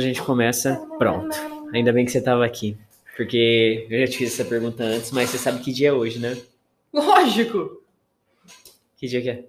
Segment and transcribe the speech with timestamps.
[0.00, 1.36] A gente começa, pronto.
[1.74, 2.74] Ainda bem que você estava aqui.
[3.14, 6.18] Porque eu já te fiz essa pergunta antes, mas você sabe que dia é hoje,
[6.18, 6.40] né?
[6.90, 7.82] Lógico!
[8.96, 9.44] Que dia que é?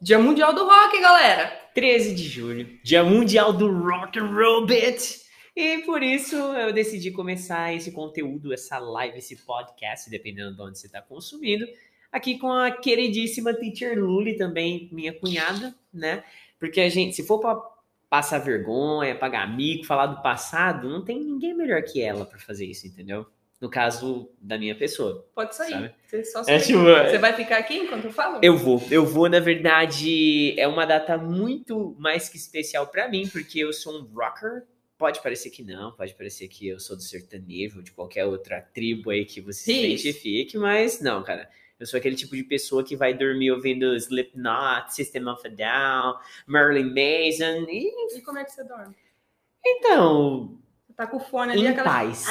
[0.00, 1.60] Dia Mundial do Rock, galera!
[1.74, 5.20] 13 de julho, Dia Mundial do Rock and Roll Bit.
[5.54, 10.78] E por isso eu decidi começar esse conteúdo, essa live, esse podcast, dependendo de onde
[10.78, 11.66] você está consumindo,
[12.10, 16.24] aqui com a queridíssima Teacher Luli, também minha cunhada, né?
[16.58, 17.73] Porque a gente, se for para
[18.14, 22.64] passar vergonha, pagar mico, falar do passado, não tem ninguém melhor que ela para fazer
[22.64, 23.26] isso, entendeu?
[23.60, 25.28] No caso da minha pessoa.
[25.34, 25.72] Pode sair.
[25.72, 25.94] Sabe?
[26.06, 28.38] Você, só É tipo, Você vai ficar aqui enquanto eu falo?
[28.40, 33.26] Eu vou, eu vou, na verdade, é uma data muito mais que especial pra mim,
[33.26, 34.62] porque eu sou um rocker.
[34.96, 39.10] Pode parecer que não, pode parecer que eu sou do sertanejo, de qualquer outra tribo
[39.10, 40.06] aí que você se Isso.
[40.06, 41.50] identifique, mas não, cara.
[41.84, 46.14] Eu sou aquele tipo de pessoa que vai dormir ouvindo Slipknot, System of a Down,
[46.46, 48.94] Marilyn Manson, e E como é que você dorme?
[49.62, 50.56] então,
[50.86, 51.90] Você tá com o fone ali, em aquela...
[51.90, 52.24] paz.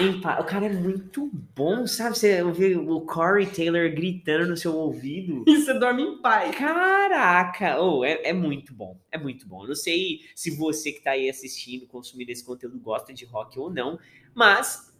[0.00, 0.40] Em paz.
[0.40, 2.18] O cara é muito bom, sabe?
[2.18, 5.44] Você ouvir o Corey Taylor gritando no seu ouvido.
[5.46, 6.56] E você dorme em paz.
[6.56, 7.80] Caraca!
[7.80, 8.98] Oh, é, é muito bom.
[9.12, 9.62] É muito bom.
[9.62, 13.60] Eu não sei se você que tá aí assistindo, consumindo esse conteúdo, gosta de rock
[13.60, 13.96] ou não,
[14.34, 14.92] mas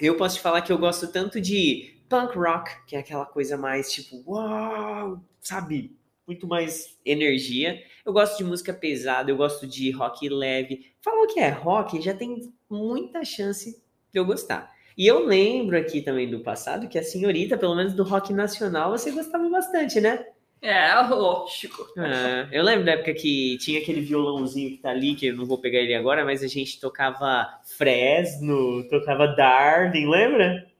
[0.00, 3.56] eu posso te falar que eu gosto tanto de punk rock, que é aquela coisa
[3.56, 5.98] mais tipo, uau, sabe?
[6.24, 7.82] Muito mais energia.
[8.06, 10.92] Eu gosto de música pesada, eu gosto de rock leve.
[11.02, 14.72] Falou que é rock, já tem muita chance de eu gostar.
[14.96, 18.92] E eu lembro aqui também do passado que a senhorita, pelo menos do rock nacional,
[18.92, 20.24] você gostava bastante, né?
[20.62, 21.84] É, lógico.
[21.98, 25.44] É, eu lembro da época que tinha aquele violãozinho que tá ali, que eu não
[25.44, 30.73] vou pegar ele agora, mas a gente tocava Fresno, tocava Darwin, lembra?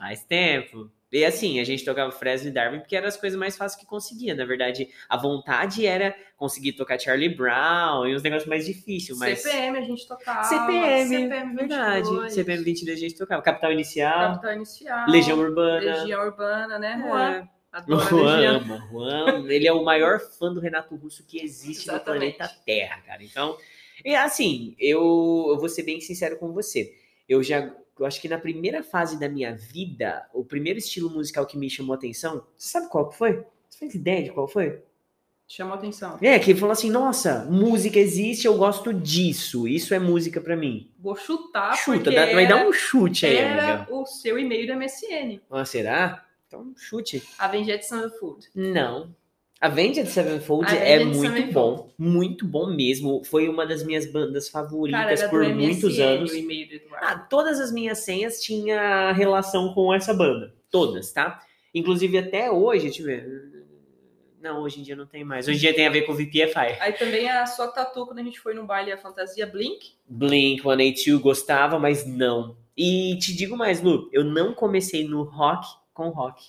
[0.00, 0.90] Faz tempo.
[1.12, 3.86] E assim, a gente tocava Fresno e Darwin porque eram as coisas mais fáceis que
[3.86, 4.34] conseguia.
[4.34, 9.40] Na verdade, a vontade era conseguir tocar Charlie Brown e uns negócios mais difíceis, mas.
[9.42, 10.44] CPM a gente tocava.
[10.44, 12.08] CPM, CPM verdade.
[12.08, 13.42] 22, CPM 22 a gente tocava.
[13.42, 15.10] Capital Inicial, Capital Inicial.
[15.10, 15.80] Legião Urbana.
[15.96, 17.08] Legião Urbana, né, É.
[17.08, 17.42] Juan?
[17.42, 21.88] O Adoro Juan ama, Juan, ele é o maior fã do Renato Russo que existe
[21.88, 22.32] Exatamente.
[22.32, 23.22] no planeta Terra, cara.
[23.22, 23.56] Então,
[24.04, 26.92] e assim, eu, eu vou ser bem sincero com você.
[27.28, 31.46] Eu já, eu acho que na primeira fase da minha vida, o primeiro estilo musical
[31.46, 33.44] que me chamou a atenção, você sabe qual que foi?
[33.68, 34.82] Você faz ideia de qual foi?
[35.46, 36.16] Chamou atenção.
[36.22, 40.56] É, que ele falou assim, nossa, música existe, eu gosto disso, isso é música pra
[40.56, 40.90] mim.
[40.98, 43.92] Vou chutar Chuta, dá- vai dar um chute aí, Era amiga.
[43.92, 45.40] o seu e-mail do MSN.
[45.50, 46.24] Ah, será?
[46.46, 47.22] Então, chute.
[47.38, 48.48] Avenged Sevenfold.
[48.54, 49.14] Não.
[49.60, 51.52] Avenged Sevenfold Avenged é muito Sevenfold.
[51.52, 53.22] bom, muito bom mesmo.
[53.24, 56.32] Foi uma das minhas bandas Cara, favoritas era por muitos MSN, anos.
[56.32, 56.94] o.
[56.94, 60.54] Ah, todas as minhas senhas tinham relação com essa banda.
[60.70, 61.40] Todas, tá?
[61.74, 63.60] Inclusive até hoje, deixa eu ver.
[64.40, 65.46] Não, hoje em dia não tem mais.
[65.46, 66.78] Hoje em dia tem a ver com VPFI.
[66.80, 69.92] Aí também a sua tatu, quando a gente foi no baile a fantasia Blink.
[70.08, 72.56] Blink 182 gostava, mas não.
[72.74, 76.42] E te digo mais, Lu, eu não comecei no rock com rock.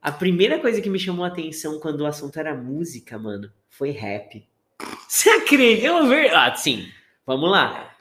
[0.00, 3.90] A primeira coisa que me chamou a atenção quando o assunto era música, mano, foi
[3.90, 4.46] rap.
[5.08, 5.90] Você acredita?
[6.34, 6.88] Ah, sim.
[7.26, 7.94] Vamos lá.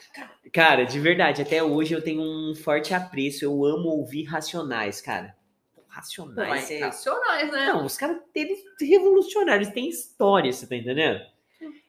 [0.53, 3.44] Cara, de verdade, até hoje eu tenho um forte apreço.
[3.44, 5.35] Eu amo ouvir Racionais, cara.
[5.88, 6.80] Racionais mas é...
[6.80, 7.66] racionais, né?
[7.68, 11.19] Não, os caras, eles revolucionários, têm história, você tá entendendo?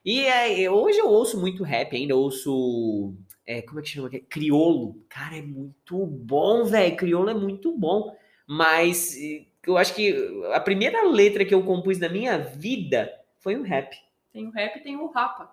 [0.03, 3.15] E é, hoje eu ouço muito rap ainda, eu ouço.
[3.47, 4.09] é, como é que chama?
[4.29, 5.05] Criolo.
[5.11, 6.97] Cara, é muito bom, velho.
[6.97, 8.17] Criolo é muito bom.
[8.49, 9.15] Mas
[9.67, 13.95] eu acho que a primeira letra que eu compus na minha vida foi um rap.
[14.33, 15.51] Tem o rap e tem o rapa.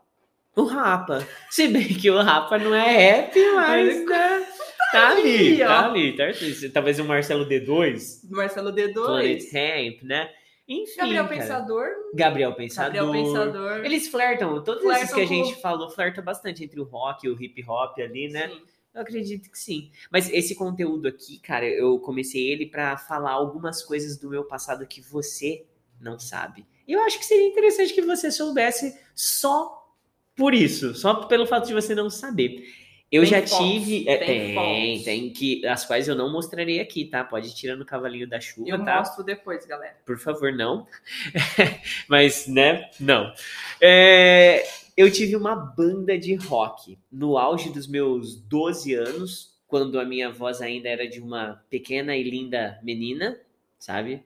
[0.55, 1.27] O Rapa.
[1.49, 4.47] Se bem que o Rapa não é rap, mas né,
[4.93, 5.21] tá ali,
[5.61, 5.67] ali, ó.
[5.67, 6.15] tá ali.
[6.15, 6.69] Tá ali.
[6.71, 9.51] Talvez o Marcelo D2, Do Marcelo Planet D2.
[9.51, 10.29] Ramp, né?
[10.65, 10.95] Enfim.
[10.97, 11.37] Gabriel cara.
[11.41, 11.85] Pensador.
[12.15, 12.93] Gabriel Pensador.
[12.93, 13.85] Gabriel Pensador.
[13.85, 17.27] Eles flertam, todos esses Flertam que a com- gente falou, flertam bastante entre o rock
[17.27, 18.47] e o hip hop ali, né?
[18.47, 18.61] Sim.
[18.95, 19.91] Eu acredito que sim.
[20.09, 24.87] Mas esse conteúdo aqui, cara, eu comecei ele pra falar algumas coisas do meu passado
[24.87, 25.65] que você
[25.99, 26.65] não sabe.
[26.87, 29.85] E eu acho que seria interessante que você soubesse só
[30.33, 32.65] por isso, só pelo fato de você não saber.
[33.11, 34.09] Eu Tem já fotos, tive.
[34.09, 35.65] é, tem tem, tem, que.
[35.67, 37.23] As quais eu não mostrarei aqui, tá?
[37.23, 38.97] Pode ir tirando o cavalinho da chuva, Eu tá?
[38.97, 39.95] mostro depois, galera.
[40.05, 40.87] por favor, não.
[42.09, 43.31] Mas, né, não.
[43.79, 50.05] É, eu tive uma banda de rock no auge dos meus 12 anos, quando a
[50.05, 53.39] minha voz ainda era de uma pequena e linda menina,
[53.77, 54.23] sabe?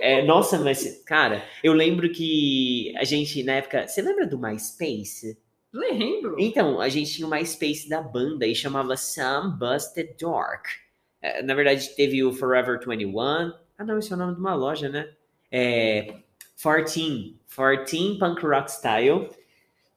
[0.00, 3.88] É, nossa, mas, cara, eu lembro que a gente, na época.
[3.88, 5.38] Você lembra do MySpace?
[5.72, 6.36] Lembro.
[6.38, 10.66] Então, a gente tinha o MySpace da banda e chamava Some Busted Dark.
[11.20, 13.18] É, Na verdade, teve o Forever 21.
[13.20, 15.10] Ah, não, esse é o nome de uma loja, né?
[15.50, 16.14] É,
[16.62, 17.36] 14.
[17.54, 19.28] 14 Punk Rock Style.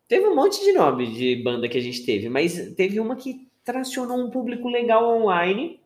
[0.09, 3.47] Teve um monte de nome de banda que a gente teve, mas teve uma que
[3.63, 5.79] tracionou um público legal online.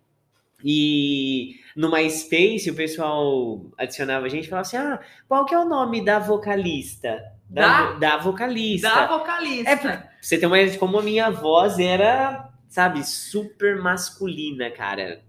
[0.63, 5.59] E no MySpace o pessoal adicionava a gente e falava assim: ah, qual que é
[5.59, 7.21] o nome da vocalista?
[7.49, 8.87] Da, da vocalista.
[8.87, 9.69] Da vocalista.
[9.69, 14.71] É, pra você ter uma ideia de como a minha voz era, sabe, super masculina,
[14.71, 15.21] cara.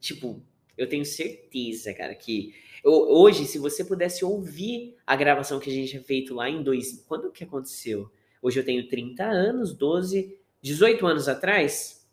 [0.00, 0.42] Tipo,
[0.78, 5.72] eu tenho certeza, cara, que eu- hoje, se você pudesse ouvir a gravação que a
[5.72, 7.04] gente tinha feito lá em dois.
[7.08, 8.10] Quando que aconteceu?
[8.42, 12.06] Hoje eu tenho 30 anos, 12, 18 anos atrás,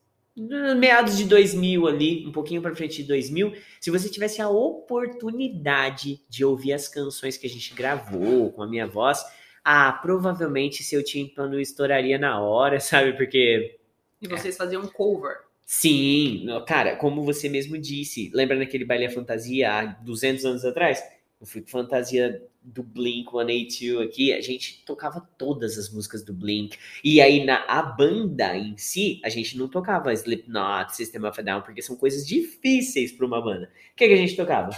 [0.77, 3.53] meados de 2000 ali, um pouquinho pra frente de 2000.
[3.79, 8.67] Se você tivesse a oportunidade de ouvir as canções que a gente gravou com a
[8.67, 9.23] minha voz,
[9.63, 13.13] ah, provavelmente seu tímpano estouraria na hora, sabe?
[13.13, 13.77] Porque
[14.21, 15.44] E vocês faziam cover.
[15.65, 21.03] Sim, cara, como você mesmo disse, lembra naquele baile fantasia há 200 anos atrás?
[21.41, 26.77] Eu fui fantasia do Blink 182 aqui, a gente tocava todas as músicas do Blink.
[27.03, 31.43] E aí na a banda em si, a gente não tocava Slipknot, System of a
[31.43, 33.71] Down, porque são coisas difíceis para uma banda.
[33.93, 34.69] O que, que a gente tocava?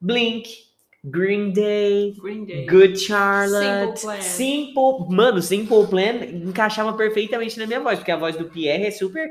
[0.00, 0.48] Blink,
[1.08, 2.66] Green Day, Green Day.
[2.66, 4.20] Good Charlotte, Simple Plan.
[4.20, 8.90] Simple, mano, Simple Plan encaixava perfeitamente na minha voz, porque a voz do Pierre é
[8.90, 9.30] super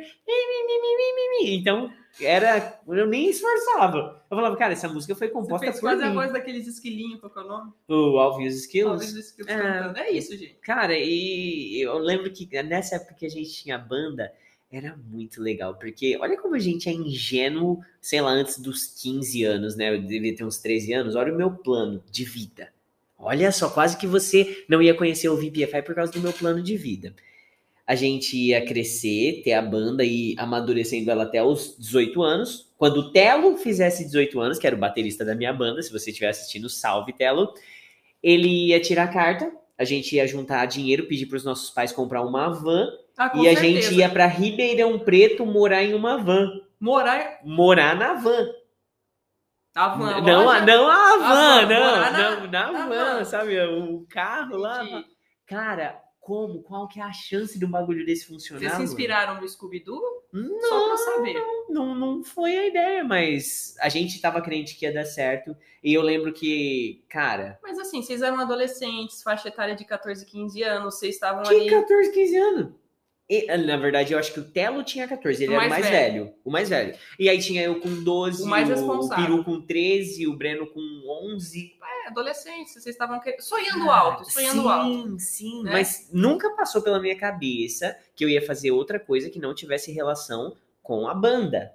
[1.48, 1.92] então
[2.22, 4.24] era, eu nem esforçava.
[4.32, 6.14] Eu falava, cara, essa música foi Você composta fez por quase a mim.
[6.16, 7.72] voz daqueles esquilinhos, qual que é o nome?
[7.90, 8.90] O Obvious Skills.
[8.90, 9.58] Talvez os Skills É.
[9.58, 10.00] cantando.
[10.00, 10.56] É isso, gente.
[10.62, 14.32] Cara, e eu lembro que nessa época que a gente tinha banda,
[14.72, 19.44] era muito legal, porque olha como a gente é ingênuo, sei lá, antes dos 15
[19.44, 19.94] anos, né?
[19.94, 21.16] Eu devia ter uns 13 anos.
[21.16, 22.74] Olha o meu plano de vida.
[23.18, 26.62] Olha só, quase que você não ia conhecer o VPFI por causa do meu plano
[26.62, 27.16] de vida.
[27.88, 32.72] A gente ia crescer, ter a banda e amadurecendo ela até os 18 anos.
[32.78, 36.10] Quando o Telo fizesse 18 anos, que era o baterista da minha banda, se você
[36.10, 37.54] estiver assistindo, salve Telo,
[38.22, 41.92] ele ia tirar a carta, a gente ia juntar dinheiro, pedir para os nossos pais
[41.92, 42.88] comprar uma van
[43.18, 43.64] Ah, e a certeza.
[43.64, 46.50] gente ia para Ribeirão Preto morar em uma van.
[46.80, 48.48] Morar Morar na van.
[49.76, 50.22] a van.
[50.22, 53.26] não, a, não a van, van, não, na- não, na na van, van.
[53.26, 53.60] sabe?
[53.60, 54.84] O carro lá.
[55.46, 56.64] Cara, como?
[56.64, 58.60] Qual que é a chance de um bagulho desse funcionar?
[58.60, 60.24] Vocês se inspiraram no Scooby-Oo?
[60.34, 61.44] Não, Só pra saber.
[61.70, 65.56] não, não foi a ideia, mas a gente tava crente que ia dar certo.
[65.84, 70.64] E eu lembro que, cara, Mas assim, vocês eram adolescentes, faixa etária de 14, 15
[70.64, 71.70] anos, vocês estavam que ali.
[71.70, 72.74] 14, 15 anos?
[73.28, 75.82] E, na verdade, eu acho que o Telo tinha 14, ele O era o mais
[75.82, 76.34] mais velho.
[76.44, 76.96] O mais velho.
[77.18, 79.10] E aí tinha eu com 12, O mais o.
[79.10, 80.80] Peru com 13, o Breno com
[81.34, 81.76] 11.
[81.82, 85.20] É, adolescentes, vocês estavam sonhando alto, sonhando sim, alto.
[85.20, 85.72] Sim, né?
[85.72, 89.92] mas nunca passou pela minha cabeça que eu ia fazer outra coisa que não tivesse
[89.92, 91.74] relação com a banda.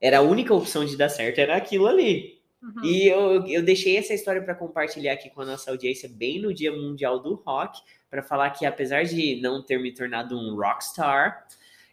[0.00, 2.37] Era a única opção de dar certo, era aquilo ali.
[2.62, 2.84] Uhum.
[2.84, 6.52] E eu, eu deixei essa história para compartilhar aqui com a nossa audiência bem no
[6.52, 11.46] Dia Mundial do Rock, para falar que apesar de não ter me tornado um rockstar,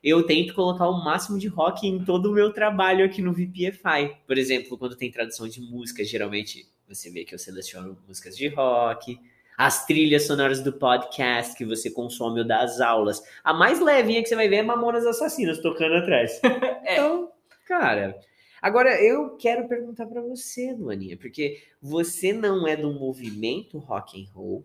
[0.03, 4.17] eu tento colocar o máximo de rock em todo o meu trabalho aqui no VPFI.
[4.25, 8.47] Por exemplo, quando tem tradução de música, geralmente você vê que eu seleciono músicas de
[8.47, 9.19] rock,
[9.57, 13.23] as trilhas sonoras do podcast que você consome ou das aulas.
[13.43, 16.39] A mais levinha que você vai ver é Mamonas Assassinas tocando atrás.
[16.87, 16.93] É.
[16.93, 17.31] Então,
[17.67, 18.15] cara,
[18.67, 24.27] agora eu quero perguntar pra você, Luaninha, porque você não é do movimento rock and
[24.33, 24.63] roll.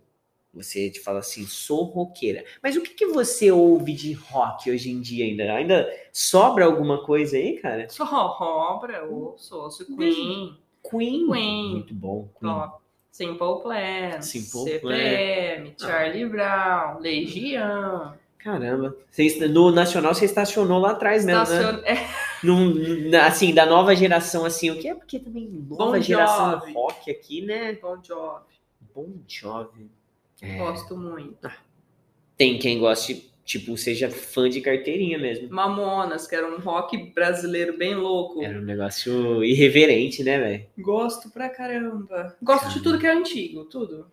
[0.52, 2.44] Você te fala assim, sou roqueira.
[2.60, 5.44] Mas o que, que você ouve de rock hoje em dia ainda?
[5.52, 7.88] Ainda sobra alguma coisa aí, cara?
[7.88, 11.26] Sou obra, eu sou, sou Queen, Queen.
[11.30, 11.70] Queen.
[11.70, 12.28] Muito bom.
[12.40, 12.50] Queen.
[12.50, 12.70] ó,
[13.12, 18.14] Simple Plan, Simple CPM, Charlie Brown, Legião.
[18.38, 18.96] Caramba.
[19.10, 21.60] Você, no Nacional você estacionou lá atrás mesmo, né?
[21.60, 21.94] Estacion- é,
[22.42, 24.94] Num- assim, da nova geração, assim, o que é?
[24.94, 26.72] Porque também nova Bon geração Jovi.
[26.72, 27.74] rock aqui, né?
[27.74, 28.44] Bon Jovi,
[28.94, 29.90] Bon Jovi.
[30.42, 30.56] É.
[30.56, 31.50] gosto muito.
[32.36, 35.50] Tem quem goste, tipo, seja fã de carteirinha mesmo.
[35.50, 38.42] Mamonas, que era um rock brasileiro bem louco.
[38.42, 40.66] Era um negócio irreverente, né, velho?
[40.78, 42.34] Gosto pra caramba.
[42.42, 44.10] Gosto de tudo que é antigo, tudo.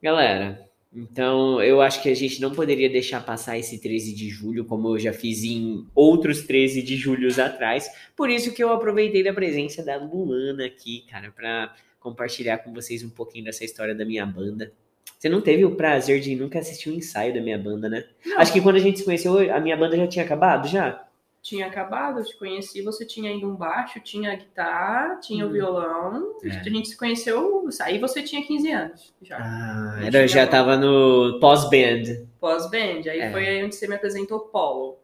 [0.00, 4.64] Galera, então eu acho que a gente não poderia deixar passar esse 13 de julho,
[4.64, 7.90] como eu já fiz em outros 13 de julho atrás.
[8.14, 13.02] Por isso que eu aproveitei da presença da Luana aqui, cara, pra compartilhar com vocês
[13.02, 14.72] um pouquinho dessa história da minha banda.
[15.18, 18.04] Você não teve o prazer de nunca assistir um ensaio da minha banda, né?
[18.36, 21.06] Acho que quando a gente se conheceu, a minha banda já tinha acabado, já?
[21.42, 25.48] Tinha acabado, eu te conheci, você tinha ainda um baixo, tinha a guitarra, tinha Hum.
[25.48, 26.36] o violão.
[26.44, 26.48] É.
[26.50, 29.38] A gente se conheceu, aí você tinha 15 anos já.
[29.40, 32.26] Ah, era, já tava no pós-band.
[32.38, 33.08] Pós-band.
[33.10, 33.30] Aí É.
[33.32, 35.00] foi aí onde você me apresentou Polo.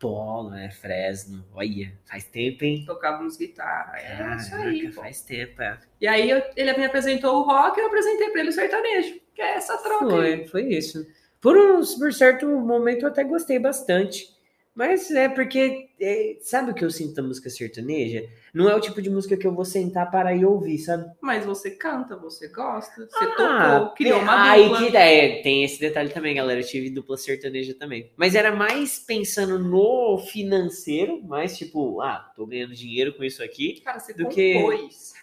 [0.00, 1.44] Polo, é, Fresno.
[1.54, 2.84] Olha, faz tempo, hein?
[2.86, 3.92] Tocávamos guitarra.
[3.98, 5.02] É isso aí, pô.
[5.02, 5.78] faz tempo, é.
[6.00, 9.20] E aí eu- ele me apresentou o rock e eu apresentei pra ele o sertanejo.
[9.34, 10.38] Que é essa troca aí.
[10.38, 11.06] Foi, foi isso.
[11.40, 14.26] Por, um, por certo momento eu até gostei bastante.
[14.74, 18.26] Mas é porque, é, sabe o que eu sinto da música sertaneja?
[18.54, 21.10] Não é o tipo de música que eu vou sentar para ir ouvir, sabe?
[21.20, 24.90] Mas você canta, você gosta, você Ah, tocou, criou é, uma aí dupla.
[24.90, 26.60] que é, tem esse detalhe também, galera.
[26.60, 28.10] Eu tive dupla sertaneja também.
[28.16, 33.80] Mas era mais pensando no financeiro, mais tipo, ah, tô ganhando dinheiro com isso aqui.
[33.82, 34.54] Cara, você do que-.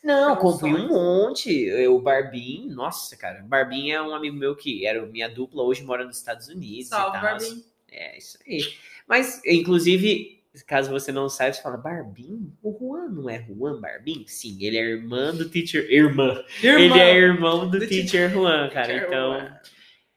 [0.04, 1.72] Não, comprei um monte.
[1.88, 3.44] O Barbim, nossa, cara.
[3.46, 6.86] Barbim é um amigo meu que era minha dupla, hoje mora nos Estados Unidos.
[6.86, 7.22] e Salve, tal.
[7.22, 7.64] Barbim.
[7.92, 8.60] É, isso aí.
[9.08, 12.54] Mas, inclusive, caso você não saiba, você fala, Barbim?
[12.62, 14.26] O Juan não é Juan Barbim?
[14.28, 15.90] Sim, ele é irmã do teacher.
[15.90, 16.44] Irmã.
[16.62, 18.88] Ele é irmão do, Do teacher Juan, cara.
[18.88, 19.34] Teacher então.
[19.40, 19.60] Juan.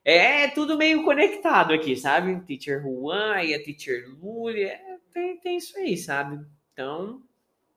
[0.05, 2.41] É tudo meio conectado aqui, sabe?
[2.41, 4.81] Teacher Juan, aí a teacher Luli, é,
[5.13, 6.45] tem, tem isso aí, sabe?
[6.73, 7.23] Então,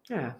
[0.09, 0.33] é.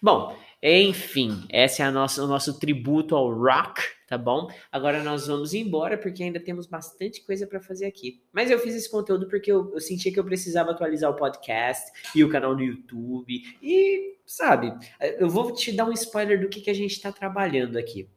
[0.00, 4.48] Bom, enfim, esse é nossa, o nosso tributo ao rock, tá bom?
[4.70, 8.22] Agora nós vamos embora porque ainda temos bastante coisa para fazer aqui.
[8.32, 11.90] Mas eu fiz esse conteúdo porque eu, eu senti que eu precisava atualizar o podcast
[12.14, 13.42] e o canal no YouTube.
[13.62, 14.72] E, sabe,
[15.18, 18.08] eu vou te dar um spoiler do que, que a gente está trabalhando aqui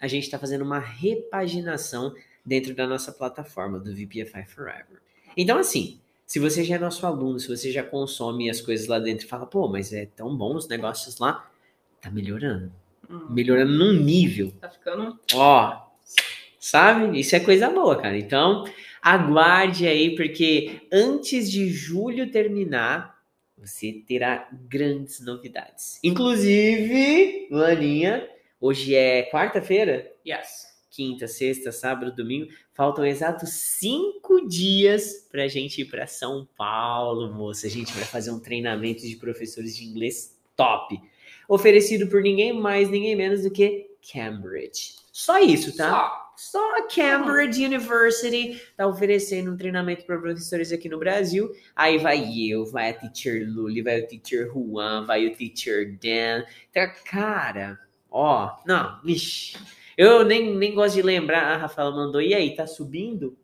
[0.00, 5.02] a gente está fazendo uma repaginação dentro da nossa plataforma do VPFI Forever.
[5.36, 6.00] Então, assim,
[6.30, 9.28] se você já é nosso aluno, se você já consome as coisas lá dentro e
[9.28, 11.50] fala, pô, mas é tão bom os negócios lá,
[12.00, 12.72] tá melhorando.
[13.10, 14.52] Hum, Melhorando num nível.
[14.60, 15.18] Tá ficando.
[15.34, 15.88] Ó,
[16.56, 17.18] sabe?
[17.18, 18.16] Isso é coisa boa, cara.
[18.16, 18.62] Então,
[19.02, 23.20] aguarde aí, porque antes de julho terminar,
[23.58, 25.98] você terá grandes novidades.
[26.04, 28.24] Inclusive, Laninha,
[28.60, 30.08] hoje é quarta-feira?
[30.24, 30.69] Yes.
[30.90, 32.50] Quinta, sexta, sábado, domingo.
[32.74, 37.68] Faltam exatos cinco dias pra gente ir pra São Paulo, moça.
[37.68, 41.00] A gente vai fazer um treinamento de professores de inglês top.
[41.48, 44.96] Oferecido por ninguém mais, ninguém menos do que Cambridge.
[45.12, 45.90] Só isso, tá?
[45.90, 46.30] Só.
[46.40, 51.52] Só a Cambridge University tá oferecendo um treinamento para professores aqui no Brasil.
[51.76, 56.42] Aí vai eu, vai a teacher Luli, vai o teacher Juan, vai o teacher Dan.
[56.70, 57.78] Então, cara,
[58.10, 59.58] ó, não, vixi.
[60.02, 61.42] Eu nem, nem gosto de lembrar.
[61.42, 63.36] A Rafaela mandou, e aí, tá subindo?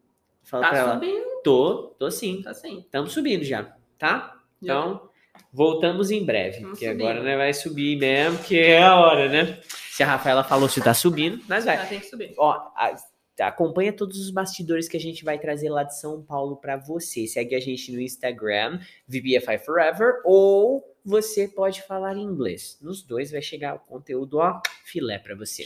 [0.42, 0.94] Fala Tá ela.
[0.94, 2.40] subindo, Tô, tô sim.
[2.42, 2.78] tá sim.
[2.78, 4.34] Estamos subindo já, tá?
[4.62, 5.08] Então,
[5.52, 6.60] voltamos em breve.
[6.60, 7.02] Vamos Porque subindo.
[7.06, 9.60] agora né, vai subir mesmo, que é a hora, né?
[9.90, 11.76] Se a Rafaela falou se tá subindo, nós vai.
[11.76, 12.32] Ah, tem que subir.
[12.38, 12.96] Ó, a-
[13.40, 17.26] acompanha todos os bastidores que a gente vai trazer lá de São Paulo pra você.
[17.26, 22.78] Segue a gente no Instagram, VBFI Forever, ou você pode falar inglês.
[22.80, 25.64] Nos dois vai chegar o conteúdo, ó, filé pra você.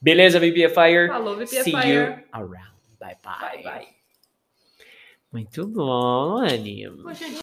[0.00, 1.08] Beleza, VBFire?
[1.08, 2.24] Falou, VP See you Fire.
[2.32, 2.74] around.
[3.00, 3.38] Bye, bye.
[3.40, 3.88] Bye, bye.
[5.32, 6.90] Muito bom, Aninha.
[7.02, 7.26] Poxa,